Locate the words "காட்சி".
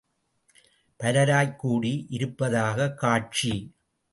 2.97-3.53